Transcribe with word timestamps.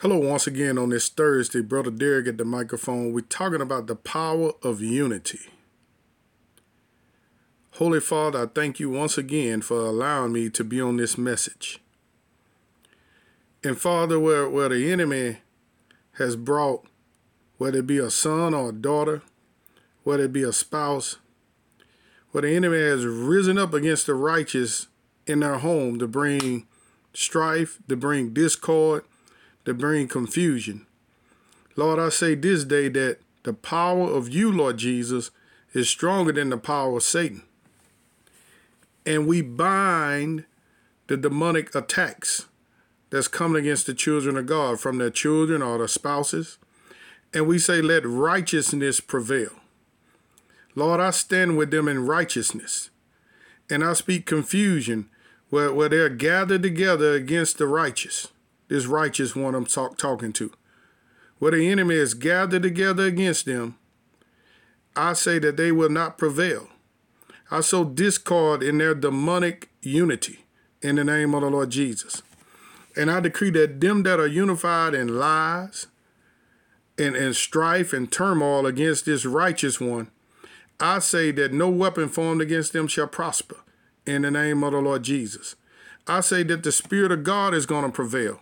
Hello, 0.00 0.18
once 0.18 0.46
again 0.46 0.76
on 0.76 0.90
this 0.90 1.08
Thursday, 1.08 1.62
Brother 1.62 1.90
Derek 1.90 2.26
at 2.26 2.36
the 2.36 2.44
microphone. 2.44 3.14
We're 3.14 3.22
talking 3.22 3.62
about 3.62 3.86
the 3.86 3.96
power 3.96 4.52
of 4.62 4.82
unity. 4.82 5.40
Holy 7.76 8.00
Father, 8.00 8.42
I 8.42 8.46
thank 8.46 8.78
you 8.78 8.90
once 8.90 9.16
again 9.16 9.62
for 9.62 9.86
allowing 9.86 10.34
me 10.34 10.50
to 10.50 10.62
be 10.62 10.82
on 10.82 10.98
this 10.98 11.16
message. 11.16 11.80
And 13.64 13.78
Father, 13.78 14.20
where, 14.20 14.46
where 14.50 14.68
the 14.68 14.92
enemy 14.92 15.38
has 16.18 16.36
brought, 16.36 16.84
whether 17.56 17.78
it 17.78 17.86
be 17.86 17.96
a 17.96 18.10
son 18.10 18.52
or 18.52 18.68
a 18.68 18.74
daughter, 18.74 19.22
whether 20.04 20.24
it 20.24 20.32
be 20.34 20.42
a 20.42 20.52
spouse, 20.52 21.16
where 22.32 22.42
the 22.42 22.54
enemy 22.54 22.80
has 22.80 23.06
risen 23.06 23.56
up 23.56 23.72
against 23.72 24.08
the 24.08 24.14
righteous 24.14 24.88
in 25.26 25.40
their 25.40 25.56
home 25.56 25.98
to 25.98 26.06
bring 26.06 26.66
strife, 27.14 27.78
to 27.88 27.96
bring 27.96 28.34
discord, 28.34 29.02
to 29.66 29.74
bring 29.74 30.08
confusion. 30.08 30.86
Lord, 31.74 31.98
I 31.98 32.08
say 32.08 32.34
this 32.34 32.64
day 32.64 32.88
that 32.88 33.18
the 33.42 33.52
power 33.52 34.08
of 34.08 34.28
you, 34.28 34.50
Lord 34.50 34.78
Jesus, 34.78 35.30
is 35.74 35.88
stronger 35.88 36.32
than 36.32 36.48
the 36.48 36.56
power 36.56 36.96
of 36.96 37.02
Satan. 37.02 37.42
And 39.04 39.26
we 39.26 39.42
bind 39.42 40.44
the 41.08 41.16
demonic 41.16 41.74
attacks 41.74 42.46
that's 43.10 43.28
coming 43.28 43.62
against 43.62 43.86
the 43.86 43.94
children 43.94 44.36
of 44.36 44.46
God 44.46 44.80
from 44.80 44.98
their 44.98 45.10
children 45.10 45.62
or 45.62 45.78
their 45.78 45.88
spouses. 45.88 46.58
And 47.34 47.46
we 47.46 47.58
say, 47.58 47.82
let 47.82 48.06
righteousness 48.06 49.00
prevail. 49.00 49.50
Lord, 50.74 51.00
I 51.00 51.10
stand 51.10 51.56
with 51.56 51.70
them 51.70 51.88
in 51.88 52.06
righteousness. 52.06 52.90
And 53.68 53.84
I 53.84 53.94
speak 53.94 54.26
confusion 54.26 55.08
where, 55.50 55.72
where 55.72 55.88
they're 55.88 56.08
gathered 56.08 56.62
together 56.62 57.14
against 57.14 57.58
the 57.58 57.66
righteous 57.66 58.28
this 58.68 58.86
righteous 58.86 59.36
one 59.36 59.54
I'm 59.54 59.66
talk, 59.66 59.98
talking 59.98 60.32
to, 60.34 60.52
where 61.38 61.52
the 61.52 61.68
enemy 61.68 61.96
is 61.96 62.14
gathered 62.14 62.62
together 62.62 63.06
against 63.06 63.46
them, 63.46 63.76
I 64.96 65.12
say 65.12 65.38
that 65.40 65.56
they 65.56 65.72
will 65.72 65.90
not 65.90 66.18
prevail. 66.18 66.68
I 67.50 67.60
sow 67.60 67.84
discord 67.84 68.62
in 68.62 68.78
their 68.78 68.94
demonic 68.94 69.68
unity 69.82 70.46
in 70.82 70.96
the 70.96 71.04
name 71.04 71.34
of 71.34 71.42
the 71.42 71.50
Lord 71.50 71.70
Jesus. 71.70 72.22
And 72.96 73.10
I 73.10 73.20
decree 73.20 73.50
that 73.50 73.80
them 73.80 74.02
that 74.04 74.18
are 74.18 74.26
unified 74.26 74.94
in 74.94 75.18
lies 75.18 75.86
and, 76.98 77.14
and 77.14 77.36
strife 77.36 77.92
and 77.92 78.10
turmoil 78.10 78.66
against 78.66 79.04
this 79.04 79.26
righteous 79.26 79.80
one, 79.80 80.10
I 80.80 80.98
say 80.98 81.30
that 81.32 81.52
no 81.52 81.68
weapon 81.68 82.08
formed 82.08 82.40
against 82.40 82.72
them 82.72 82.86
shall 82.86 83.06
prosper 83.06 83.56
in 84.06 84.22
the 84.22 84.30
name 84.30 84.64
of 84.64 84.72
the 84.72 84.78
Lord 84.80 85.02
Jesus. 85.02 85.56
I 86.06 86.20
say 86.20 86.42
that 86.44 86.62
the 86.62 86.72
Spirit 86.72 87.12
of 87.12 87.24
God 87.24 87.54
is 87.54 87.66
going 87.66 87.84
to 87.84 87.90
prevail. 87.90 88.40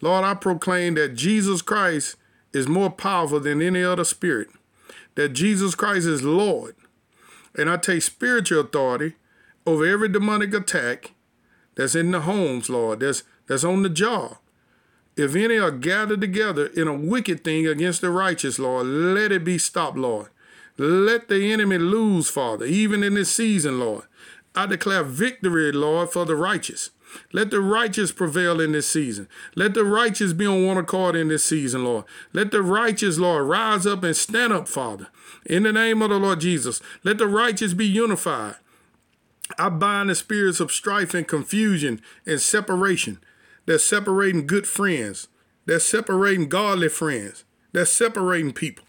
Lord, 0.00 0.24
I 0.24 0.34
proclaim 0.34 0.94
that 0.94 1.14
Jesus 1.14 1.62
Christ 1.62 2.16
is 2.52 2.66
more 2.66 2.90
powerful 2.90 3.40
than 3.40 3.62
any 3.62 3.82
other 3.82 4.04
spirit, 4.04 4.48
that 5.14 5.30
Jesus 5.30 5.74
Christ 5.74 6.06
is 6.06 6.22
Lord. 6.22 6.74
And 7.56 7.68
I 7.68 7.76
take 7.76 8.02
spiritual 8.02 8.60
authority 8.60 9.14
over 9.66 9.84
every 9.84 10.08
demonic 10.08 10.54
attack 10.54 11.12
that's 11.74 11.94
in 11.94 12.10
the 12.10 12.20
homes, 12.20 12.70
Lord, 12.70 13.00
that's, 13.00 13.22
that's 13.46 13.64
on 13.64 13.82
the 13.82 13.88
job. 13.88 14.38
If 15.16 15.34
any 15.34 15.58
are 15.58 15.70
gathered 15.70 16.20
together 16.20 16.66
in 16.66 16.88
a 16.88 16.94
wicked 16.94 17.44
thing 17.44 17.66
against 17.66 18.00
the 18.00 18.10
righteous, 18.10 18.58
Lord, 18.58 18.86
let 18.86 19.32
it 19.32 19.44
be 19.44 19.58
stopped, 19.58 19.98
Lord. 19.98 20.28
Let 20.78 21.28
the 21.28 21.52
enemy 21.52 21.76
lose, 21.78 22.30
Father, 22.30 22.64
even 22.64 23.02
in 23.02 23.14
this 23.14 23.34
season, 23.34 23.78
Lord. 23.78 24.04
I 24.54 24.66
declare 24.66 25.04
victory, 25.04 25.72
Lord, 25.72 26.10
for 26.10 26.24
the 26.24 26.36
righteous. 26.36 26.90
Let 27.32 27.50
the 27.50 27.60
righteous 27.60 28.12
prevail 28.12 28.60
in 28.60 28.72
this 28.72 28.88
season. 28.88 29.28
Let 29.54 29.74
the 29.74 29.84
righteous 29.84 30.32
be 30.32 30.46
on 30.46 30.66
one 30.66 30.76
accord 30.76 31.16
in 31.16 31.28
this 31.28 31.44
season, 31.44 31.84
Lord. 31.84 32.04
Let 32.32 32.50
the 32.50 32.62
righteous, 32.62 33.18
Lord, 33.18 33.46
rise 33.46 33.86
up 33.86 34.04
and 34.04 34.16
stand 34.16 34.52
up, 34.52 34.68
Father. 34.68 35.08
In 35.46 35.62
the 35.62 35.72
name 35.72 36.02
of 36.02 36.10
the 36.10 36.18
Lord 36.18 36.40
Jesus, 36.40 36.80
let 37.04 37.18
the 37.18 37.26
righteous 37.26 37.74
be 37.74 37.86
unified. 37.86 38.56
I 39.58 39.68
bind 39.68 40.10
the 40.10 40.14
spirits 40.14 40.60
of 40.60 40.70
strife 40.70 41.14
and 41.14 41.26
confusion 41.26 42.00
and 42.26 42.40
separation 42.40 43.18
that's 43.66 43.84
separating 43.84 44.46
good 44.46 44.66
friends, 44.66 45.28
that's 45.66 45.84
separating 45.84 46.48
godly 46.48 46.88
friends, 46.88 47.44
that's 47.72 47.90
separating 47.90 48.52
people 48.52 48.84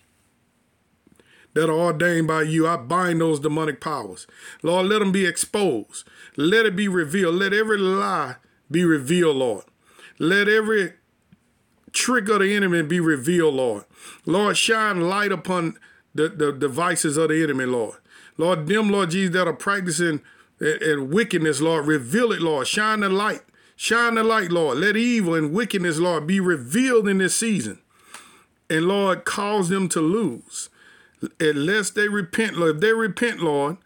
that 1.53 1.69
are 1.69 1.73
ordained 1.73 2.27
by 2.27 2.43
you. 2.43 2.67
I 2.67 2.77
bind 2.77 3.21
those 3.21 3.39
demonic 3.39 3.81
powers. 3.81 4.27
Lord, 4.63 4.87
let 4.87 4.99
them 4.99 5.11
be 5.11 5.25
exposed. 5.25 6.07
Let 6.37 6.65
it 6.65 6.75
be 6.75 6.87
revealed. 6.87 7.35
Let 7.35 7.53
every 7.53 7.77
lie 7.77 8.35
be 8.69 8.85
revealed, 8.85 9.37
Lord. 9.37 9.65
Let 10.19 10.47
every 10.47 10.93
trick 11.91 12.29
of 12.29 12.39
the 12.39 12.55
enemy 12.55 12.83
be 12.83 12.99
revealed, 12.99 13.55
Lord. 13.55 13.85
Lord, 14.25 14.57
shine 14.57 15.01
light 15.01 15.31
upon 15.31 15.77
the, 16.13 16.29
the 16.29 16.51
devices 16.51 17.17
of 17.17 17.29
the 17.29 17.43
enemy, 17.43 17.65
Lord. 17.65 17.97
Lord, 18.37 18.67
them, 18.67 18.89
Lord 18.89 19.11
Jesus, 19.11 19.33
that 19.33 19.47
are 19.47 19.53
practicing 19.53 20.21
and 20.59 21.11
wickedness, 21.11 21.59
Lord, 21.59 21.87
reveal 21.87 22.31
it, 22.31 22.41
Lord. 22.41 22.67
Shine 22.67 23.01
the 23.01 23.09
light. 23.09 23.41
Shine 23.75 24.15
the 24.15 24.23
light, 24.23 24.51
Lord. 24.51 24.77
Let 24.77 24.95
evil 24.95 25.33
and 25.33 25.51
wickedness, 25.51 25.97
Lord, 25.97 26.27
be 26.27 26.39
revealed 26.39 27.07
in 27.07 27.17
this 27.17 27.35
season. 27.35 27.81
And 28.69 28.87
Lord, 28.87 29.25
cause 29.25 29.69
them 29.69 29.89
to 29.89 29.99
lose 29.99 30.69
unless 31.39 31.89
they 31.91 32.07
repent, 32.07 32.57
Lord. 32.57 32.75
If 32.75 32.81
they 32.81 32.93
repent, 32.93 33.41
Lord, 33.41 33.77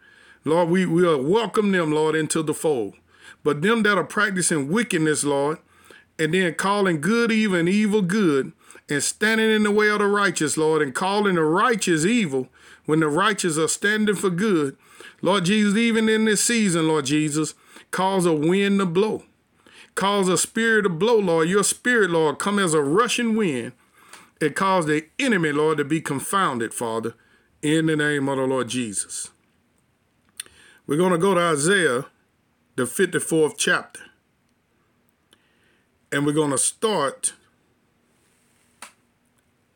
Lord, 0.44 0.68
we 0.68 0.86
will 0.86 1.22
welcome 1.22 1.72
them, 1.72 1.92
Lord, 1.92 2.14
into 2.14 2.42
the 2.42 2.54
fold. 2.54 2.94
But 3.42 3.62
them 3.62 3.82
that 3.82 3.98
are 3.98 4.04
practicing 4.04 4.68
wickedness, 4.68 5.24
Lord, 5.24 5.58
and 6.18 6.32
then 6.32 6.54
calling 6.54 7.00
good 7.00 7.30
evil 7.30 7.58
and 7.58 7.68
evil 7.68 8.02
good, 8.02 8.52
and 8.88 9.02
standing 9.02 9.50
in 9.50 9.64
the 9.64 9.70
way 9.70 9.88
of 9.88 9.98
the 9.98 10.06
righteous, 10.06 10.56
Lord, 10.56 10.80
and 10.80 10.94
calling 10.94 11.34
the 11.34 11.42
righteous 11.42 12.04
evil 12.04 12.48
when 12.86 13.00
the 13.00 13.08
righteous 13.08 13.58
are 13.58 13.68
standing 13.68 14.14
for 14.14 14.30
good, 14.30 14.76
Lord 15.20 15.46
Jesus, 15.46 15.76
even 15.76 16.08
in 16.08 16.24
this 16.24 16.42
season, 16.42 16.86
Lord 16.86 17.06
Jesus, 17.06 17.54
cause 17.90 18.26
a 18.26 18.32
wind 18.32 18.78
to 18.78 18.86
blow. 18.86 19.24
Cause 19.96 20.28
a 20.28 20.38
spirit 20.38 20.82
to 20.82 20.88
blow, 20.88 21.18
Lord. 21.18 21.48
Your 21.48 21.64
spirit, 21.64 22.10
Lord, 22.10 22.38
come 22.38 22.58
as 22.58 22.74
a 22.74 22.82
rushing 22.82 23.34
wind. 23.34 23.72
It 24.40 24.54
cause 24.54 24.86
the 24.86 25.06
enemy, 25.18 25.50
Lord, 25.50 25.78
to 25.78 25.84
be 25.84 26.00
confounded, 26.00 26.72
Father 26.72 27.14
in 27.62 27.86
the 27.86 27.96
name 27.96 28.28
of 28.28 28.36
the 28.36 28.44
Lord 28.44 28.68
Jesus. 28.68 29.30
We're 30.86 30.96
going 30.96 31.12
to 31.12 31.18
go 31.18 31.34
to 31.34 31.40
Isaiah, 31.40 32.06
the 32.76 32.84
54th 32.84 33.54
chapter. 33.56 34.02
And 36.12 36.24
we're 36.24 36.32
going 36.32 36.52
to 36.52 36.58
start 36.58 37.34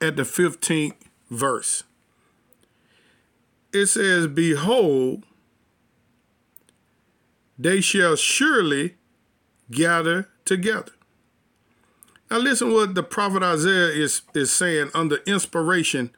at 0.00 0.16
the 0.16 0.22
15th 0.22 0.94
verse. 1.30 1.82
It 3.72 3.86
says, 3.86 4.26
Behold, 4.26 5.24
they 7.58 7.80
shall 7.80 8.16
surely 8.16 8.94
gather 9.70 10.28
together. 10.44 10.92
Now 12.30 12.38
listen 12.38 12.72
what 12.72 12.94
the 12.94 13.02
prophet 13.02 13.42
Isaiah 13.42 13.88
is, 13.88 14.22
is 14.34 14.52
saying 14.52 14.90
under 14.94 15.16
inspiration 15.26 16.10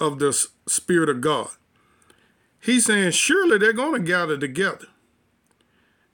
of 0.00 0.18
the 0.18 0.32
Spirit 0.66 1.08
of 1.08 1.20
God. 1.20 1.50
He's 2.60 2.86
saying, 2.86 3.12
surely 3.12 3.58
they're 3.58 3.72
going 3.72 3.92
to 4.00 4.06
gather 4.06 4.38
together, 4.38 4.86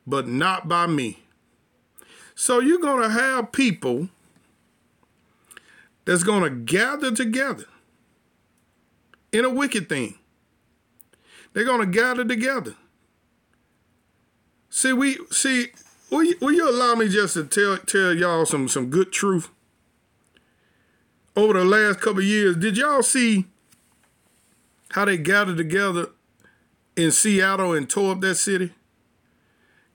but 0.07 0.27
not 0.27 0.69
by 0.69 0.87
me. 0.87 1.21
So 2.35 2.59
you're 2.59 2.81
going 2.81 3.03
to 3.03 3.11
have 3.11 3.53
people 3.53 4.09
that's 6.05 6.25
going 6.25 6.43
to 6.43 6.51
gather 6.51 7.13
together 7.13 7.67
in 9.33 9.45
a 9.45 9.51
wicked 9.51 9.89
thing. 9.89 10.19
They're 11.53 11.65
going 11.65 11.81
to 11.81 11.87
gather 11.87 12.25
together. 12.25 12.75
See, 14.71 14.93
we 14.93 15.19
see. 15.31 15.69
Will 16.11 16.25
you, 16.25 16.37
will 16.41 16.53
you 16.53 16.69
allow 16.69 16.95
me 16.95 17.09
just 17.09 17.35
to 17.35 17.45
tell 17.45 17.77
tell 17.77 18.15
y'all 18.15 18.47
some 18.47 18.69
some 18.69 18.91
good 18.91 19.13
truth? 19.13 19.49
Over 21.37 21.55
the 21.55 21.65
last 21.65 22.01
couple 22.01 22.23
years, 22.23 22.57
did 22.57 22.77
y'all 22.77 23.03
see 23.03 23.47
how 24.91 25.05
they 25.05 25.17
gathered 25.17 25.57
together 25.57 26.11
in 26.97 27.11
Seattle 27.11 27.73
and 27.73 27.89
tore 27.89 28.13
up 28.13 28.21
that 28.21 28.37
city? 28.37 28.73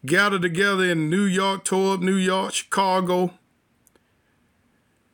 Gathered 0.05 0.41
together 0.41 0.83
in 0.83 1.09
New 1.09 1.23
York, 1.23 1.65
tore 1.65 1.95
up 1.95 2.01
New 2.01 2.15
York, 2.15 2.53
Chicago. 2.53 3.33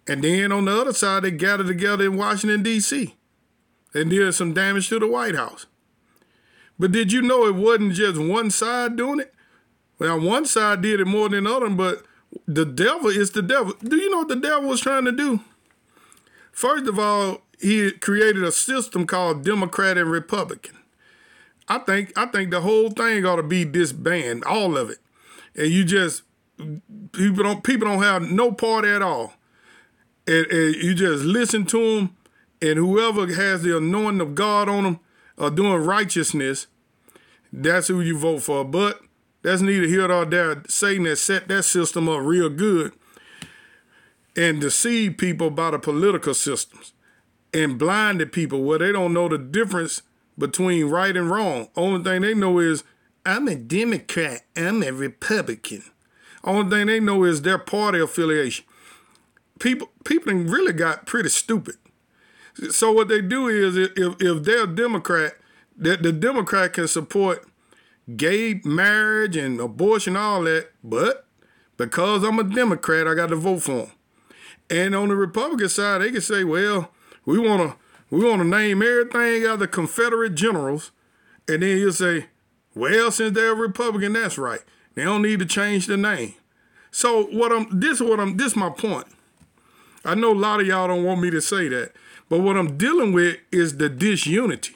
And 0.08 0.24
then 0.24 0.52
on 0.52 0.66
the 0.66 0.82
other 0.82 0.94
side, 0.94 1.24
they 1.24 1.32
gathered 1.32 1.68
together 1.68 2.06
in 2.06 2.18
Washington, 2.18 2.64
D.C. 2.64 3.16
and 3.94 4.10
did 4.10 4.34
some 4.34 4.54
damage 4.54 4.90
to 4.90 5.00
the 5.00 5.08
White 5.08 5.36
House. 5.36 5.66
But 6.78 6.92
did 6.92 7.12
you 7.12 7.22
know 7.22 7.46
it 7.46 7.56
wasn't 7.56 7.94
just 7.94 8.20
one 8.20 8.50
side 8.50 8.96
doing 8.96 9.20
it? 9.20 9.34
Well, 10.00 10.20
one 10.20 10.46
side 10.46 10.82
did 10.82 11.00
it 11.00 11.06
more 11.06 11.30
than 11.30 11.44
the 11.44 11.54
other, 11.56 11.70
but 11.70 12.04
the 12.48 12.66
devil 12.66 13.10
is 13.10 13.32
the 13.32 13.44
devil. 13.44 13.74
Do 13.84 13.98
you 13.98 14.10
know 14.10 14.20
what 14.20 14.30
the 14.30 14.36
devil 14.36 14.70
was 14.70 14.82
trying 14.82 15.06
to 15.06 15.12
do? 15.12 15.42
First 16.52 16.88
of 16.88 16.98
all, 16.98 17.44
he 17.62 17.92
created 17.92 18.44
a 18.44 18.52
system 18.52 19.06
called 19.06 19.44
Democrat 19.44 19.98
and 19.98 20.10
Republican. 20.10 20.78
I 21.68 21.80
think 21.80 22.12
I 22.18 22.26
think 22.26 22.52
the 22.52 22.62
whole 22.62 22.90
thing 22.90 23.26
ought 23.26 23.38
to 23.38 23.44
be 23.44 23.64
disbanded, 23.64 24.44
all 24.44 24.78
of 24.78 24.90
it, 24.90 24.98
and 25.56 25.70
you 25.70 25.86
just 25.86 26.24
people 27.12 27.44
don't 27.44 27.64
people 27.64 27.88
don't 27.88 28.04
have 28.04 28.24
no 28.24 28.52
part 28.52 28.86
at 28.86 29.02
all. 29.02 29.34
and, 30.28 30.46
and 30.48 30.76
you 30.76 30.94
just 30.94 31.24
listen 31.24 31.66
to 31.68 31.96
them, 31.96 32.16
and 32.62 32.78
whoever 32.78 33.28
has 33.34 33.64
the 33.64 33.78
anointing 33.78 34.22
of 34.22 34.36
God 34.36 34.70
on 34.70 34.84
them 34.84 35.00
are 35.38 35.50
doing 35.50 35.84
righteousness, 35.84 36.68
that's 37.52 37.88
who 37.88 38.02
you 38.02 38.18
vote 38.18 38.44
for. 38.44 38.64
But 38.64 39.02
that's 39.42 39.62
neither 39.62 39.88
here 39.88 40.08
nor 40.08 40.26
there. 40.26 40.64
Satan 40.68 41.06
has 41.06 41.22
set 41.22 41.48
that 41.48 41.64
system 41.64 42.08
up 42.08 42.22
real 42.22 42.50
good 42.50 42.94
and 44.36 44.62
deceived 44.62 45.18
people 45.18 45.50
by 45.50 45.72
the 45.72 45.80
political 45.80 46.34
systems 46.34 46.94
and 47.54 47.78
blinded 47.78 48.32
people 48.32 48.64
where 48.64 48.80
they 48.80 48.92
don't 48.92 49.14
know 49.14 49.28
the 49.28 49.38
difference 49.38 50.02
between 50.38 50.86
right 50.86 51.16
and 51.16 51.30
wrong. 51.30 51.70
Only 51.76 52.04
thing 52.04 52.22
they 52.22 52.34
know 52.34 52.60
is 52.60 52.84
I'm 53.26 53.48
a 53.48 53.56
Democrat, 53.56 54.42
I'm 54.56 54.84
a 54.84 54.92
Republican. 54.92 55.84
Only 56.44 56.70
thing 56.70 56.88
they 56.88 57.00
know 57.00 57.24
is 57.24 57.42
their 57.42 57.58
party 57.58 58.00
affiliation. 58.00 58.66
People 59.60 59.90
people 60.04 60.34
really 60.34 60.74
got 60.74 61.06
pretty 61.06 61.30
stupid. 61.30 61.76
So 62.72 62.92
what 62.92 63.08
they 63.08 63.22
do 63.22 63.48
is 63.48 63.78
if 63.78 63.92
if 63.98 64.44
they're 64.44 64.64
a 64.64 64.68
Democrat, 64.68 65.34
that 65.78 66.02
the 66.02 66.12
Democrat 66.12 66.74
can 66.74 66.88
support 66.88 67.48
gay 68.16 68.62
marriage 68.64 69.36
and 69.36 69.60
abortion, 69.60 70.18
all 70.18 70.44
that, 70.44 70.72
but 70.84 71.26
because 71.78 72.24
I'm 72.24 72.40
a 72.40 72.44
Democrat, 72.44 73.08
I 73.08 73.14
got 73.14 73.28
to 73.30 73.36
vote 73.36 73.64
for 73.64 73.72
them. 73.72 73.92
And 74.70 74.96
on 74.96 75.10
the 75.10 75.16
Republican 75.16 75.70
side, 75.70 76.02
they 76.02 76.12
can 76.12 76.22
say, 76.22 76.44
well, 76.44 76.92
we 77.26 77.40
want 77.40 77.62
to 77.62 77.78
we 78.10 78.26
want 78.26 78.42
to 78.42 78.48
name 78.48 78.82
everything 78.82 79.44
the 79.58 79.68
Confederate 79.68 80.36
generals, 80.36 80.92
and 81.48 81.64
then 81.64 81.78
you 81.78 81.92
say, 81.92 82.26
well, 82.76 83.10
since 83.12 83.34
they're 83.34 83.56
Republican, 83.56 84.14
that's 84.14 84.38
right. 84.38 84.62
They 84.96 85.04
don't 85.04 85.22
need 85.22 85.40
to 85.40 85.46
change 85.46 85.88
the 85.88 85.98
name. 85.98 86.34
So 86.92 87.24
what 87.24 87.52
I'm 87.52 87.80
this 87.80 88.02
is 88.02 88.08
what 88.08 88.20
I'm 88.20 88.38
this 88.38 88.48
is 88.48 88.56
my 88.56 88.70
point. 88.70 89.08
I 90.04 90.16
know 90.16 90.34
a 90.34 90.36
lot 90.36 90.60
of 90.60 90.68
y'all 90.68 90.88
don't 90.88 91.04
want 91.04 91.22
me 91.22 91.30
to 91.30 91.42
say 91.42 91.68
that, 91.70 91.94
but 92.28 92.40
what 92.40 92.58
I'm 92.58 92.78
dealing 92.78 93.14
with 93.14 93.38
is 93.52 93.78
the 93.78 93.88
disunity. 93.88 94.76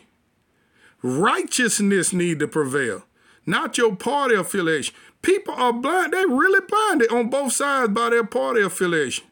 Righteousness 1.02 2.14
need 2.14 2.40
to 2.40 2.48
prevail, 2.48 3.04
not 3.46 3.78
your 3.78 3.96
party 3.96 4.36
affiliation. 4.36 4.96
People 5.22 5.56
are 5.56 5.74
blind, 5.74 6.14
they 6.14 6.26
really 6.26 6.66
blinded 6.68 7.12
on 7.12 7.30
both 7.30 7.54
sides 7.54 7.92
by 7.92 8.12
their 8.12 8.24
party 8.24 8.62
affiliation. 8.62 9.26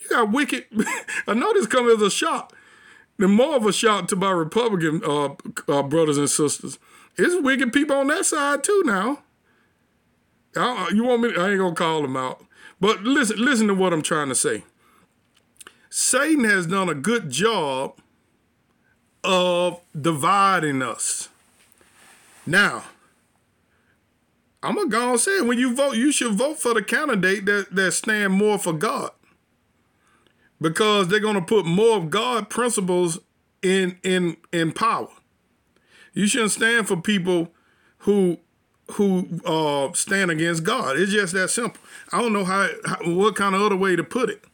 You 0.00 0.08
got 0.08 0.30
wicked. 0.30 0.66
I 1.26 1.34
know 1.34 1.52
this 1.52 1.66
comes 1.66 1.92
as 1.94 2.02
a 2.02 2.10
shock. 2.10 2.54
The 3.20 3.28
more 3.28 3.54
of 3.54 3.66
a 3.66 3.72
shock 3.72 4.08
to 4.08 4.16
my 4.16 4.30
Republican 4.30 5.02
uh, 5.04 5.34
uh, 5.68 5.82
brothers 5.82 6.16
and 6.16 6.30
sisters. 6.30 6.78
It's 7.18 7.38
wicked 7.44 7.70
people 7.70 7.94
on 7.94 8.06
that 8.06 8.24
side 8.24 8.64
too 8.64 8.82
now. 8.86 9.18
You 10.56 11.04
want 11.04 11.20
me? 11.20 11.36
I 11.36 11.50
ain't 11.50 11.58
gonna 11.58 11.74
call 11.74 12.00
them 12.00 12.16
out. 12.16 12.42
But 12.80 13.02
listen, 13.02 13.36
listen 13.36 13.68
to 13.68 13.74
what 13.74 13.92
I'm 13.92 14.00
trying 14.00 14.30
to 14.30 14.34
say. 14.34 14.64
Satan 15.90 16.44
has 16.44 16.66
done 16.66 16.88
a 16.88 16.94
good 16.94 17.28
job 17.28 17.98
of 19.22 19.82
dividing 20.00 20.80
us. 20.80 21.28
Now, 22.46 22.84
I'm 24.62 24.76
gonna 24.76 24.88
go 24.88 25.10
and 25.10 25.20
say 25.20 25.42
when 25.42 25.58
you 25.58 25.74
vote, 25.74 25.96
you 25.96 26.10
should 26.10 26.32
vote 26.32 26.58
for 26.58 26.72
the 26.72 26.82
candidate 26.82 27.44
that, 27.44 27.66
that 27.72 27.92
stand 27.92 28.32
more 28.32 28.58
for 28.58 28.72
God. 28.72 29.10
Because 30.60 31.08
they're 31.08 31.20
gonna 31.20 31.42
put 31.42 31.64
more 31.64 31.96
of 31.96 32.10
God 32.10 32.50
principles 32.50 33.18
in 33.62 33.98
in 34.02 34.36
in 34.52 34.72
power. 34.72 35.08
You 36.12 36.26
shouldn't 36.26 36.52
stand 36.52 36.88
for 36.88 36.96
people 36.96 37.52
who 37.98 38.38
who 38.92 39.40
uh, 39.44 39.92
stand 39.92 40.30
against 40.30 40.64
God. 40.64 40.98
It's 40.98 41.12
just 41.12 41.32
that 41.34 41.48
simple. 41.50 41.80
I 42.12 42.20
don't 42.20 42.32
know 42.32 42.44
how, 42.44 42.68
how 42.84 42.96
what 43.04 43.36
kind 43.36 43.54
of 43.54 43.62
other 43.62 43.76
way 43.76 43.96
to 43.96 44.04
put 44.04 44.30
it. 44.30 44.44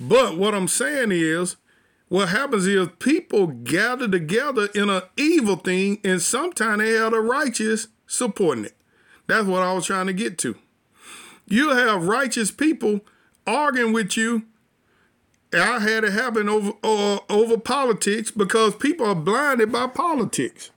But 0.00 0.36
what 0.36 0.54
I'm 0.54 0.68
saying 0.68 1.12
is, 1.12 1.56
what 2.08 2.30
happens 2.30 2.66
is 2.66 2.88
people 2.98 3.46
gather 3.46 4.08
together 4.08 4.68
in 4.74 4.90
an 4.90 5.02
evil 5.16 5.56
thing, 5.56 5.98
and 6.04 6.20
sometimes 6.20 6.82
they 6.82 6.92
have 6.92 7.12
the 7.12 7.20
righteous 7.20 7.88
supporting 8.06 8.66
it. 8.66 8.76
That's 9.26 9.46
what 9.46 9.62
I 9.62 9.72
was 9.72 9.86
trying 9.86 10.06
to 10.06 10.12
get 10.12 10.38
to. 10.38 10.56
You 11.46 11.70
have 11.70 12.06
righteous 12.06 12.50
people 12.50 13.00
arguing 13.46 13.92
with 13.92 14.16
you. 14.16 14.44
I 15.62 15.78
had 15.78 16.04
it 16.04 16.12
happen 16.12 16.48
over 16.48 16.72
uh, 16.82 17.18
over 17.28 17.58
politics 17.58 18.30
because 18.30 18.74
people 18.76 19.06
are 19.06 19.14
blinded 19.14 19.70
by 19.70 19.86
politics, 19.86 20.70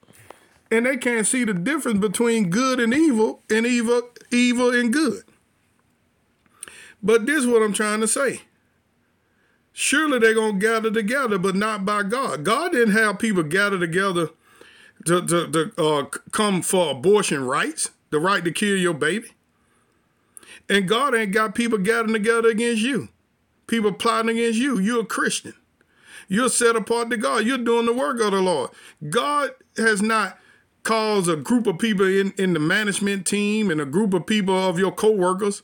and 0.71 0.85
they 0.85 0.97
can't 0.97 1.25
see 1.25 1.44
the 1.44 1.53
difference 1.53 2.00
between 2.00 2.50
good 2.50 2.79
and 2.79 2.94
evil, 2.94 3.41
and 3.50 3.65
evil 3.65 4.01
evil 4.31 4.74
and 4.74 4.91
good. 4.91 5.24
But 7.01 7.25
this 7.25 7.39
is 7.39 7.47
what 7.47 7.62
I'm 7.62 7.74
trying 7.74 8.01
to 8.01 8.07
say. 8.07 8.41
Surely 9.71 10.18
they're 10.18 10.33
going 10.33 10.59
to 10.59 10.65
gather 10.65 10.89
together, 10.89 11.38
but 11.38 11.56
not 11.56 11.85
by 11.85 12.01
God. 12.01 12.44
God 12.44 12.71
didn't 12.71 12.95
have 12.95 13.19
people 13.19 13.44
gather 13.44 13.77
together 13.77 14.29
to, 15.06 15.25
to, 15.25 15.47
to 15.51 15.71
uh, 15.77 16.06
come 16.31 16.63
for 16.63 16.91
abortion 16.91 17.45
rights, 17.45 17.91
the 18.09 18.19
right 18.19 18.44
to 18.44 18.51
kill 18.51 18.75
your 18.75 18.95
baby. 18.95 19.29
And 20.68 20.88
God 20.88 21.13
ain't 21.13 21.31
got 21.31 21.53
people 21.53 21.77
gathering 21.77 22.13
together 22.13 22.50
against 22.50 22.81
you, 22.81 23.09
people 23.68 23.92
plotting 23.92 24.31
against 24.31 24.60
you. 24.60 24.80
You're 24.80 25.02
a 25.02 25.06
Christian. 25.06 25.54
You're 26.28 26.50
set 26.50 26.75
apart 26.75 27.10
to 27.12 27.18
God. 27.18 27.46
You're 27.46 27.58
doing 27.58 27.86
the 27.86 27.94
work 27.94 28.19
of 28.19 28.31
the 28.31 28.42
Lord. 28.42 28.72
God 29.10 29.52
has 29.78 30.02
not 30.02 30.38
caused 30.84 31.30
a 31.30 31.36
group 31.36 31.68
of 31.68 31.78
people 31.80 32.06
in, 32.06 32.34
in 32.38 32.54
the 32.54 32.60
management 32.60 33.25
team 33.25 33.69
and 33.69 33.80
a 33.80 33.86
group 33.86 34.14
of 34.14 34.25
people 34.25 34.56
of 34.56 34.80
your 34.80 34.92
co-workers 34.92 35.64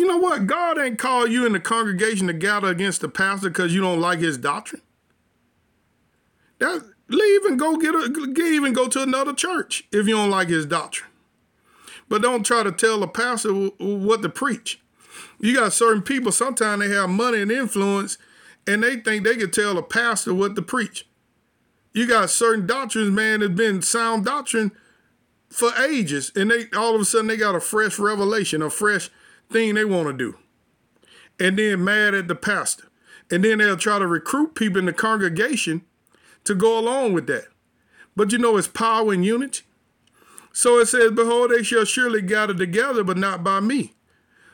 you 0.00 0.06
know 0.06 0.16
what? 0.16 0.46
God 0.46 0.78
ain't 0.78 0.98
called 0.98 1.30
you 1.30 1.44
in 1.44 1.52
the 1.52 1.60
congregation 1.60 2.26
to 2.28 2.32
gather 2.32 2.68
against 2.68 3.02
the 3.02 3.08
pastor 3.08 3.50
because 3.50 3.74
you 3.74 3.82
don't 3.82 4.00
like 4.00 4.20
his 4.20 4.38
doctrine. 4.38 4.80
That 6.58 6.82
leave 7.08 7.44
and 7.44 7.58
go 7.58 7.76
get 7.76 7.94
a 7.94 7.98
leave 7.98 8.64
and 8.64 8.74
go 8.74 8.88
to 8.88 9.02
another 9.02 9.34
church 9.34 9.84
if 9.92 10.06
you 10.06 10.14
don't 10.16 10.30
like 10.30 10.48
his 10.48 10.64
doctrine. 10.64 11.10
But 12.08 12.22
don't 12.22 12.46
try 12.46 12.62
to 12.62 12.72
tell 12.72 13.00
the 13.00 13.08
pastor 13.08 13.52
what 13.52 14.22
to 14.22 14.30
preach. 14.30 14.79
You 15.38 15.54
got 15.54 15.72
certain 15.72 16.02
people, 16.02 16.32
sometimes 16.32 16.80
they 16.80 16.94
have 16.94 17.10
money 17.10 17.40
and 17.40 17.50
influence, 17.50 18.18
and 18.66 18.82
they 18.82 18.96
think 18.96 19.24
they 19.24 19.36
can 19.36 19.50
tell 19.50 19.78
a 19.78 19.82
pastor 19.82 20.34
what 20.34 20.54
to 20.56 20.62
preach. 20.62 21.06
You 21.92 22.06
got 22.06 22.30
certain 22.30 22.66
doctrines, 22.66 23.10
man, 23.10 23.40
that's 23.40 23.52
been 23.52 23.82
sound 23.82 24.24
doctrine 24.24 24.72
for 25.48 25.74
ages, 25.76 26.30
and 26.36 26.50
they 26.50 26.66
all 26.76 26.94
of 26.94 27.00
a 27.00 27.04
sudden 27.04 27.26
they 27.26 27.36
got 27.36 27.56
a 27.56 27.60
fresh 27.60 27.98
revelation, 27.98 28.62
a 28.62 28.70
fresh 28.70 29.10
thing 29.50 29.74
they 29.74 29.84
want 29.84 30.06
to 30.06 30.12
do. 30.12 30.38
And 31.38 31.58
then 31.58 31.82
mad 31.82 32.14
at 32.14 32.28
the 32.28 32.34
pastor. 32.34 32.84
And 33.30 33.44
then 33.44 33.58
they'll 33.58 33.76
try 33.76 33.98
to 33.98 34.06
recruit 34.06 34.54
people 34.54 34.78
in 34.78 34.86
the 34.86 34.92
congregation 34.92 35.82
to 36.44 36.54
go 36.54 36.78
along 36.78 37.12
with 37.12 37.26
that. 37.28 37.46
But 38.16 38.32
you 38.32 38.38
know, 38.38 38.56
it's 38.56 38.68
power 38.68 39.12
and 39.12 39.24
unity. 39.24 39.62
So 40.52 40.78
it 40.78 40.86
says, 40.86 41.12
Behold, 41.12 41.50
they 41.50 41.62
shall 41.62 41.84
surely 41.84 42.22
gather 42.22 42.54
together, 42.54 43.04
but 43.04 43.16
not 43.16 43.44
by 43.44 43.60
me. 43.60 43.94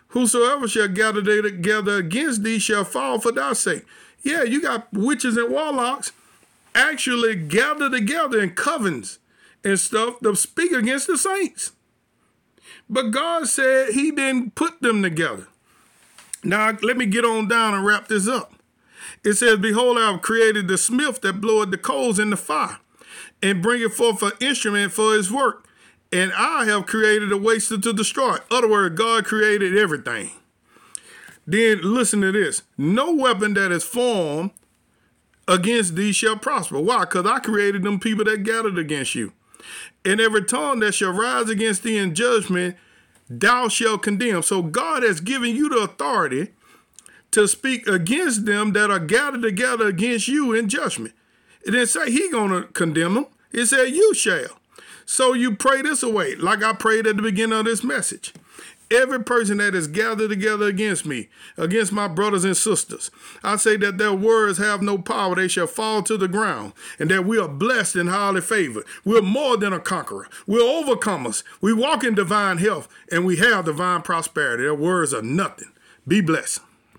Whosoever 0.08 0.68
shall 0.68 0.88
gather 0.88 1.22
together 1.22 1.96
against 1.96 2.42
thee 2.42 2.58
shall 2.58 2.84
fall 2.84 3.18
for 3.20 3.32
thy 3.32 3.52
sake. 3.52 3.84
Yeah, 4.22 4.42
you 4.42 4.62
got 4.62 4.92
witches 4.92 5.36
and 5.36 5.50
warlocks 5.50 6.12
actually 6.74 7.36
gather 7.36 7.90
together 7.90 8.40
in 8.40 8.50
covens 8.50 9.18
and 9.64 9.78
stuff 9.78 10.20
to 10.20 10.36
speak 10.36 10.72
against 10.72 11.06
the 11.06 11.18
saints. 11.18 11.72
But 12.88 13.10
God 13.10 13.48
said 13.48 13.90
he 13.90 14.10
didn't 14.10 14.54
put 14.54 14.80
them 14.80 15.02
together. 15.02 15.48
Now, 16.44 16.76
let 16.82 16.96
me 16.96 17.06
get 17.06 17.24
on 17.24 17.48
down 17.48 17.74
and 17.74 17.84
wrap 17.84 18.08
this 18.08 18.28
up. 18.28 18.52
It 19.24 19.34
says, 19.34 19.58
Behold, 19.58 19.98
I 19.98 20.12
have 20.12 20.22
created 20.22 20.68
the 20.68 20.78
smith 20.78 21.20
that 21.22 21.40
bloweth 21.40 21.70
the 21.70 21.78
coals 21.78 22.18
in 22.18 22.30
the 22.30 22.36
fire, 22.36 22.78
and 23.42 23.62
bringeth 23.62 23.94
forth 23.94 24.22
an 24.22 24.32
instrument 24.40 24.92
for 24.92 25.14
his 25.14 25.32
work. 25.32 25.65
And 26.12 26.32
I 26.34 26.64
have 26.66 26.86
created 26.86 27.32
a 27.32 27.36
waster 27.36 27.78
to 27.78 27.92
destroy. 27.92 28.38
Other 28.50 28.68
words, 28.68 28.96
God 28.96 29.24
created 29.24 29.76
everything. 29.76 30.30
Then 31.46 31.80
listen 31.82 32.20
to 32.22 32.32
this. 32.32 32.62
No 32.78 33.12
weapon 33.12 33.54
that 33.54 33.72
is 33.72 33.84
formed 33.84 34.50
against 35.48 35.96
thee 35.96 36.12
shall 36.12 36.36
prosper. 36.36 36.80
Why? 36.80 37.00
Because 37.00 37.26
I 37.26 37.38
created 37.40 37.82
them 37.82 38.00
people 38.00 38.24
that 38.24 38.42
gathered 38.42 38.78
against 38.78 39.14
you 39.14 39.32
and 40.04 40.20
every 40.20 40.44
tongue 40.44 40.78
that 40.80 40.92
shall 40.94 41.12
rise 41.12 41.50
against 41.50 41.82
thee 41.82 41.98
in 41.98 42.14
judgment, 42.14 42.76
thou 43.28 43.68
shalt 43.68 44.02
condemn. 44.02 44.42
So 44.42 44.62
God 44.62 45.02
has 45.02 45.20
given 45.20 45.54
you 45.54 45.68
the 45.68 45.78
authority 45.78 46.52
to 47.32 47.48
speak 47.48 47.86
against 47.86 48.46
them 48.46 48.72
that 48.72 48.90
are 48.90 49.00
gathered 49.00 49.42
together 49.42 49.88
against 49.88 50.28
you 50.28 50.54
in 50.54 50.68
judgment. 50.68 51.12
It 51.64 51.72
didn't 51.72 51.88
say 51.88 52.10
he 52.10 52.30
gonna 52.30 52.62
condemn 52.62 53.14
them. 53.14 53.26
It 53.52 53.66
said 53.66 53.88
you 53.88 54.14
shall. 54.14 54.60
So 55.06 55.32
you 55.32 55.56
pray 55.56 55.82
this 55.82 56.02
away, 56.02 56.34
like 56.34 56.62
I 56.62 56.74
prayed 56.74 57.06
at 57.06 57.16
the 57.16 57.22
beginning 57.22 57.58
of 57.58 57.64
this 57.64 57.82
message 57.82 58.34
every 58.90 59.22
person 59.22 59.58
that 59.58 59.74
is 59.74 59.88
gathered 59.88 60.28
together 60.28 60.66
against 60.66 61.06
me, 61.06 61.28
against 61.56 61.92
my 61.92 62.08
brothers 62.08 62.44
and 62.44 62.56
sisters. 62.56 63.10
I 63.42 63.56
say 63.56 63.76
that 63.78 63.98
their 63.98 64.12
words 64.12 64.58
have 64.58 64.82
no 64.82 64.98
power, 64.98 65.34
they 65.34 65.48
shall 65.48 65.66
fall 65.66 66.02
to 66.04 66.16
the 66.16 66.28
ground, 66.28 66.72
and 66.98 67.10
that 67.10 67.24
we 67.24 67.38
are 67.38 67.48
blessed 67.48 67.96
and 67.96 68.08
highly 68.08 68.40
favored. 68.40 68.84
We're 69.04 69.22
more 69.22 69.56
than 69.56 69.72
a 69.72 69.80
conqueror, 69.80 70.28
we're 70.46 70.60
overcomers. 70.60 71.42
We 71.60 71.72
walk 71.72 72.04
in 72.04 72.14
divine 72.14 72.58
health, 72.58 72.88
and 73.10 73.24
we 73.24 73.36
have 73.36 73.64
divine 73.64 74.02
prosperity. 74.02 74.62
Their 74.62 74.74
words 74.74 75.12
are 75.12 75.22
nothing. 75.22 75.72
Be 76.06 76.20
blessed. 76.20 76.60